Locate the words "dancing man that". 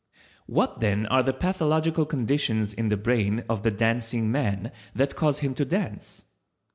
3.69-5.15